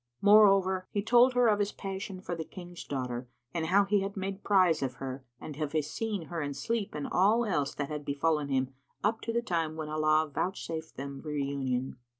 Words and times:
Moreover, 0.19 0.87
he 0.89 1.03
told 1.03 1.35
her 1.35 1.47
of 1.47 1.59
his 1.59 1.71
passion 1.71 2.21
for 2.21 2.33
the 2.33 2.43
King's 2.43 2.83
daughter 2.83 3.27
and 3.53 3.67
how 3.67 3.85
he 3.85 3.99
had 4.01 4.17
made 4.17 4.43
prize 4.43 4.81
of 4.81 4.95
her 4.95 5.23
and 5.39 5.55
of 5.61 5.73
his 5.73 5.91
seeing 5.91 6.29
her[FN#81] 6.29 6.43
in 6.45 6.53
sleep 6.55 6.95
and 6.95 7.07
all 7.07 7.45
else 7.45 7.75
that 7.75 7.89
had 7.89 8.03
befallen 8.03 8.47
him 8.47 8.73
up 9.03 9.21
to 9.21 9.31
the 9.31 9.43
time 9.43 9.75
when 9.75 9.89
Allah 9.89 10.27
vouchsafed 10.33 10.97
them 10.97 11.21
reunion. 11.23 11.97